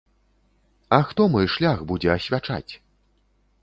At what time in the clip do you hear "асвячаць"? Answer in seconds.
2.17-2.69